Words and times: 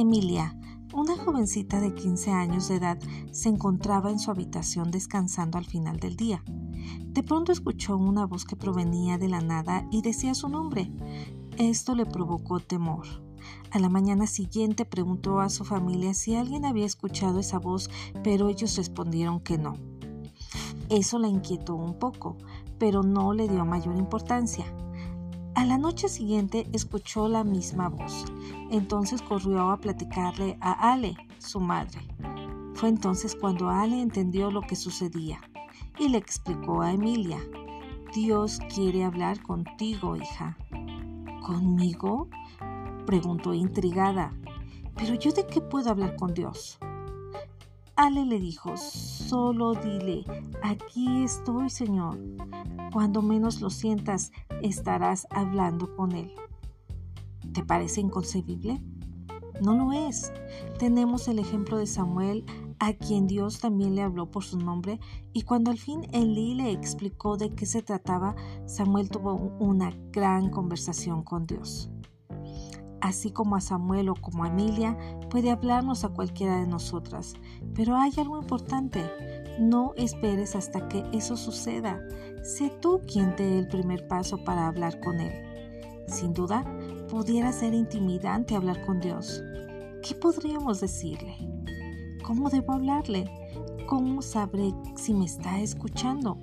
Emilia, 0.00 0.56
una 0.94 1.14
jovencita 1.14 1.78
de 1.78 1.94
15 1.94 2.30
años 2.30 2.68
de 2.68 2.76
edad, 2.76 2.98
se 3.32 3.50
encontraba 3.50 4.10
en 4.10 4.18
su 4.18 4.30
habitación 4.30 4.90
descansando 4.90 5.58
al 5.58 5.66
final 5.66 6.00
del 6.00 6.16
día. 6.16 6.42
De 6.46 7.22
pronto 7.22 7.52
escuchó 7.52 7.98
una 7.98 8.24
voz 8.24 8.46
que 8.46 8.56
provenía 8.56 9.18
de 9.18 9.28
la 9.28 9.42
nada 9.42 9.86
y 9.90 10.00
decía 10.00 10.34
su 10.34 10.48
nombre. 10.48 10.90
Esto 11.58 11.94
le 11.94 12.06
provocó 12.06 12.60
temor. 12.60 13.06
A 13.70 13.78
la 13.78 13.90
mañana 13.90 14.26
siguiente 14.26 14.86
preguntó 14.86 15.40
a 15.40 15.50
su 15.50 15.64
familia 15.64 16.14
si 16.14 16.34
alguien 16.34 16.64
había 16.64 16.86
escuchado 16.86 17.38
esa 17.38 17.58
voz, 17.58 17.90
pero 18.24 18.48
ellos 18.48 18.76
respondieron 18.76 19.38
que 19.40 19.58
no. 19.58 19.76
Eso 20.88 21.18
la 21.18 21.28
inquietó 21.28 21.74
un 21.74 21.98
poco, 21.98 22.38
pero 22.78 23.02
no 23.02 23.34
le 23.34 23.48
dio 23.48 23.66
mayor 23.66 23.96
importancia. 23.96 24.64
A 25.60 25.66
la 25.66 25.76
noche 25.76 26.08
siguiente 26.08 26.66
escuchó 26.72 27.28
la 27.28 27.44
misma 27.44 27.90
voz. 27.90 28.24
Entonces 28.70 29.20
corrió 29.20 29.68
a 29.68 29.76
platicarle 29.76 30.56
a 30.62 30.90
Ale, 30.90 31.14
su 31.36 31.60
madre. 31.60 32.00
Fue 32.72 32.88
entonces 32.88 33.36
cuando 33.38 33.68
Ale 33.68 34.00
entendió 34.00 34.50
lo 34.50 34.62
que 34.62 34.74
sucedía 34.74 35.38
y 35.98 36.08
le 36.08 36.16
explicó 36.16 36.80
a 36.80 36.94
Emilia, 36.94 37.40
Dios 38.14 38.58
quiere 38.74 39.04
hablar 39.04 39.42
contigo, 39.42 40.16
hija. 40.16 40.56
¿Conmigo? 41.42 42.30
preguntó 43.04 43.52
intrigada. 43.52 44.32
¿Pero 44.96 45.14
yo 45.16 45.30
de 45.30 45.46
qué 45.46 45.60
puedo 45.60 45.90
hablar 45.90 46.16
con 46.16 46.32
Dios? 46.32 46.78
Ale 48.02 48.24
le 48.24 48.40
dijo, 48.40 48.78
solo 48.78 49.74
dile, 49.74 50.24
aquí 50.62 51.22
estoy, 51.22 51.68
Señor. 51.68 52.18
Cuando 52.94 53.20
menos 53.20 53.60
lo 53.60 53.68
sientas, 53.68 54.32
estarás 54.62 55.26
hablando 55.28 55.94
con 55.96 56.12
Él. 56.12 56.32
¿Te 57.52 57.62
parece 57.62 58.00
inconcebible? 58.00 58.80
No 59.60 59.74
lo 59.74 59.92
es. 59.92 60.32
Tenemos 60.78 61.28
el 61.28 61.40
ejemplo 61.40 61.76
de 61.76 61.86
Samuel, 61.86 62.46
a 62.78 62.94
quien 62.94 63.26
Dios 63.26 63.60
también 63.60 63.94
le 63.94 64.00
habló 64.00 64.30
por 64.30 64.44
su 64.44 64.56
nombre, 64.56 64.98
y 65.34 65.42
cuando 65.42 65.70
al 65.70 65.76
fin 65.76 66.06
Elí 66.14 66.54
le 66.54 66.70
explicó 66.70 67.36
de 67.36 67.54
qué 67.54 67.66
se 67.66 67.82
trataba, 67.82 68.34
Samuel 68.64 69.10
tuvo 69.10 69.34
una 69.58 69.94
gran 70.10 70.48
conversación 70.48 71.22
con 71.22 71.46
Dios 71.46 71.90
así 73.00 73.30
como 73.30 73.56
a 73.56 73.60
Samuel 73.60 74.08
o 74.10 74.14
como 74.14 74.44
a 74.44 74.48
Emilia, 74.48 74.96
puede 75.30 75.50
hablarnos 75.50 76.04
a 76.04 76.08
cualquiera 76.08 76.58
de 76.58 76.66
nosotras. 76.66 77.34
Pero 77.74 77.96
hay 77.96 78.12
algo 78.16 78.38
importante, 78.38 79.04
no 79.58 79.92
esperes 79.96 80.56
hasta 80.56 80.88
que 80.88 81.04
eso 81.12 81.36
suceda. 81.36 82.00
Sé 82.42 82.70
tú 82.80 83.00
quien 83.06 83.34
dé 83.36 83.58
el 83.58 83.68
primer 83.68 84.08
paso 84.08 84.42
para 84.44 84.66
hablar 84.66 85.00
con 85.00 85.20
Él. 85.20 85.32
Sin 86.06 86.32
duda, 86.32 86.64
pudiera 87.08 87.52
ser 87.52 87.74
intimidante 87.74 88.56
hablar 88.56 88.84
con 88.84 89.00
Dios. 89.00 89.42
¿Qué 90.02 90.14
podríamos 90.14 90.80
decirle? 90.80 91.36
¿Cómo 92.24 92.48
debo 92.50 92.72
hablarle? 92.72 93.30
¿Cómo 93.86 94.22
sabré 94.22 94.72
si 94.96 95.12
me 95.14 95.24
está 95.24 95.60
escuchando? 95.60 96.38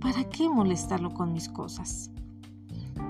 ¿Para 0.00 0.24
qué 0.24 0.48
molestarlo 0.48 1.10
con 1.10 1.32
mis 1.32 1.48
cosas? 1.48 2.10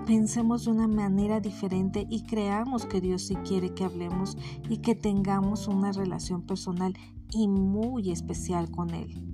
Pensemos 0.06 0.64
de 0.64 0.70
una 0.70 0.89
manera 0.89 1.41
diferente 1.41 2.06
y 2.08 2.22
creamos 2.22 2.86
que 2.86 3.00
Dios 3.00 3.27
sí 3.27 3.36
quiere 3.36 3.75
que 3.75 3.84
hablemos 3.84 4.36
y 4.69 4.78
que 4.78 4.95
tengamos 4.95 5.69
una 5.69 5.92
relación 5.92 6.42
personal 6.42 6.95
y 7.30 7.48
muy 7.48 8.11
especial 8.11 8.70
con 8.70 8.91
Él. 8.91 9.25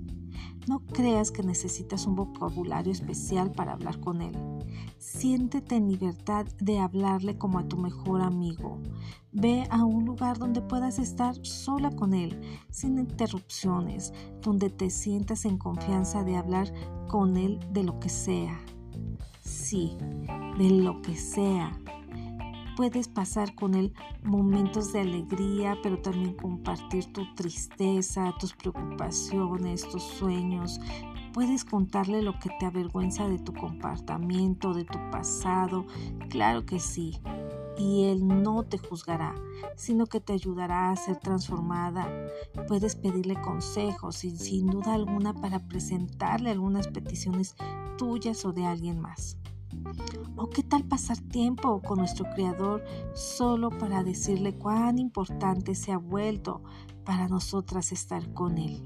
No 0.67 0.79
creas 0.79 1.31
que 1.31 1.43
necesitas 1.43 2.07
un 2.07 2.15
vocabulario 2.15 2.91
especial 2.91 3.51
para 3.51 3.73
hablar 3.73 3.99
con 3.99 4.21
Él. 4.21 4.35
Siéntete 4.97 5.75
en 5.75 5.89
libertad 5.89 6.45
de 6.59 6.79
hablarle 6.79 7.37
como 7.37 7.59
a 7.59 7.67
tu 7.67 7.77
mejor 7.77 8.21
amigo. 8.21 8.79
Ve 9.31 9.67
a 9.69 9.85
un 9.85 10.05
lugar 10.05 10.39
donde 10.39 10.61
puedas 10.61 10.97
estar 10.97 11.35
sola 11.45 11.91
con 11.91 12.13
Él, 12.13 12.41
sin 12.71 12.97
interrupciones, 12.97 14.11
donde 14.41 14.69
te 14.69 14.89
sientas 14.89 15.45
en 15.45 15.57
confianza 15.57 16.23
de 16.23 16.35
hablar 16.35 16.73
con 17.07 17.37
Él 17.37 17.59
de 17.71 17.83
lo 17.83 17.99
que 17.99 18.09
sea 18.09 18.59
sí, 19.65 19.97
de 20.57 20.69
lo 20.69 21.01
que 21.01 21.15
sea. 21.15 21.71
Puedes 22.77 23.07
pasar 23.07 23.55
con 23.55 23.73
él 23.73 23.93
momentos 24.21 24.93
de 24.93 25.01
alegría, 25.01 25.77
pero 25.81 25.97
también 25.99 26.33
compartir 26.33 27.11
tu 27.13 27.33
tristeza, 27.33 28.33
tus 28.39 28.53
preocupaciones, 28.53 29.87
tus 29.89 30.03
sueños. 30.03 30.79
Puedes 31.33 31.65
contarle 31.65 32.21
lo 32.21 32.37
que 32.39 32.49
te 32.59 32.65
avergüenza 32.65 33.27
de 33.27 33.39
tu 33.39 33.53
comportamiento, 33.53 34.73
de 34.73 34.83
tu 34.83 34.99
pasado. 35.09 35.85
Claro 36.29 36.65
que 36.65 36.79
sí. 36.79 37.19
Y 37.77 38.05
Él 38.05 38.27
no 38.27 38.63
te 38.63 38.77
juzgará, 38.77 39.35
sino 39.75 40.05
que 40.05 40.21
te 40.21 40.33
ayudará 40.33 40.91
a 40.91 40.95
ser 40.95 41.17
transformada. 41.17 42.07
Puedes 42.67 42.95
pedirle 42.95 43.41
consejos 43.41 44.23
y 44.25 44.31
sin 44.37 44.67
duda 44.67 44.93
alguna 44.93 45.33
para 45.33 45.59
presentarle 45.59 46.51
algunas 46.51 46.87
peticiones 46.87 47.55
tuyas 47.97 48.45
o 48.45 48.53
de 48.53 48.65
alguien 48.65 48.99
más. 48.99 49.37
¿O 50.37 50.49
qué 50.49 50.63
tal 50.63 50.83
pasar 50.83 51.17
tiempo 51.17 51.81
con 51.81 51.99
nuestro 51.99 52.25
Creador 52.35 52.83
solo 53.13 53.69
para 53.69 54.03
decirle 54.03 54.57
cuán 54.57 54.99
importante 54.99 55.75
se 55.75 55.91
ha 55.91 55.97
vuelto 55.97 56.61
para 57.03 57.27
nosotras 57.27 57.91
estar 57.91 58.33
con 58.33 58.57
Él? 58.57 58.83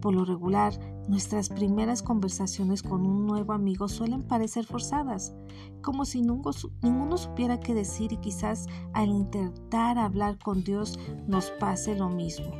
Por 0.00 0.14
lo 0.14 0.24
regular, 0.24 0.72
nuestras 1.08 1.48
primeras 1.48 2.02
conversaciones 2.02 2.82
con 2.82 3.04
un 3.04 3.26
nuevo 3.26 3.52
amigo 3.52 3.88
suelen 3.88 4.22
parecer 4.22 4.64
forzadas, 4.64 5.34
como 5.82 6.04
si 6.04 6.20
ninguno 6.20 7.16
supiera 7.16 7.58
qué 7.58 7.74
decir 7.74 8.12
y 8.12 8.18
quizás 8.18 8.66
al 8.92 9.08
intentar 9.08 9.98
hablar 9.98 10.38
con 10.38 10.62
Dios 10.62 10.98
nos 11.26 11.50
pase 11.52 11.96
lo 11.96 12.08
mismo. 12.08 12.52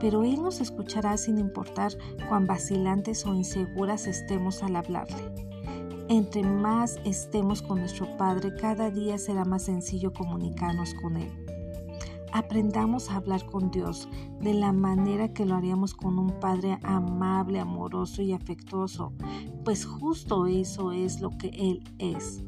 Pero 0.00 0.24
Él 0.24 0.42
nos 0.42 0.60
escuchará 0.60 1.16
sin 1.16 1.38
importar 1.38 1.92
cuán 2.28 2.46
vacilantes 2.46 3.24
o 3.24 3.34
inseguras 3.34 4.06
estemos 4.06 4.62
al 4.62 4.76
hablarle. 4.76 5.47
Entre 6.10 6.42
más 6.42 6.98
estemos 7.04 7.60
con 7.60 7.80
nuestro 7.80 8.16
Padre, 8.16 8.54
cada 8.54 8.90
día 8.90 9.18
será 9.18 9.44
más 9.44 9.64
sencillo 9.64 10.14
comunicarnos 10.14 10.94
con 10.94 11.18
Él. 11.18 11.30
Aprendamos 12.32 13.10
a 13.10 13.16
hablar 13.16 13.44
con 13.44 13.70
Dios 13.70 14.08
de 14.40 14.54
la 14.54 14.72
manera 14.72 15.34
que 15.34 15.44
lo 15.44 15.54
haríamos 15.54 15.92
con 15.92 16.18
un 16.18 16.40
Padre 16.40 16.78
amable, 16.82 17.60
amoroso 17.60 18.22
y 18.22 18.32
afectuoso, 18.32 19.12
pues 19.64 19.84
justo 19.84 20.46
eso 20.46 20.92
es 20.92 21.20
lo 21.20 21.36
que 21.36 21.48
Él 21.48 21.84
es. 21.98 22.42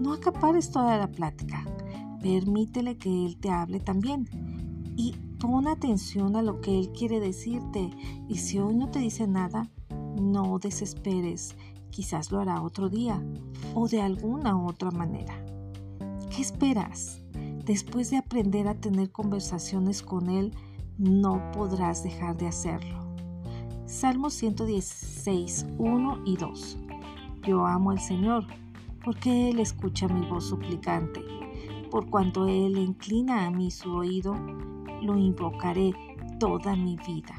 No 0.00 0.12
acapares 0.12 0.72
toda 0.72 0.98
la 0.98 1.06
plática, 1.06 1.64
permítele 2.20 2.98
que 2.98 3.26
Él 3.26 3.36
te 3.36 3.50
hable 3.50 3.78
también 3.78 4.28
y 4.96 5.14
pon 5.38 5.68
atención 5.68 6.34
a 6.34 6.42
lo 6.42 6.60
que 6.60 6.76
Él 6.76 6.90
quiere 6.90 7.20
decirte 7.20 7.90
y 8.28 8.38
si 8.38 8.58
hoy 8.58 8.74
no 8.74 8.90
te 8.90 8.98
dice 8.98 9.28
nada, 9.28 9.70
no 10.20 10.58
desesperes 10.58 11.56
Quizás 11.90 12.30
lo 12.30 12.40
hará 12.40 12.62
otro 12.62 12.88
día 12.88 13.22
o 13.74 13.88
de 13.88 14.00
alguna 14.00 14.62
otra 14.64 14.90
manera. 14.90 15.34
¿Qué 16.34 16.42
esperas? 16.42 17.22
Después 17.64 18.10
de 18.10 18.18
aprender 18.18 18.68
a 18.68 18.74
tener 18.74 19.10
conversaciones 19.10 20.02
con 20.02 20.28
Él, 20.28 20.54
no 20.96 21.50
podrás 21.52 22.02
dejar 22.02 22.36
de 22.36 22.46
hacerlo. 22.46 22.98
Salmo 23.86 24.30
116, 24.30 25.66
1 25.78 26.22
y 26.24 26.36
2. 26.36 26.78
Yo 27.46 27.66
amo 27.66 27.90
al 27.90 28.00
Señor, 28.00 28.46
porque 29.04 29.50
Él 29.50 29.60
escucha 29.60 30.08
mi 30.08 30.26
voz 30.26 30.44
suplicante. 30.44 31.20
Por 31.90 32.10
cuanto 32.10 32.46
Él 32.46 32.76
inclina 32.76 33.46
a 33.46 33.50
mí 33.50 33.70
su 33.70 33.90
oído, 33.90 34.34
lo 35.02 35.16
invocaré 35.16 35.94
toda 36.38 36.76
mi 36.76 36.96
vida. 36.96 37.34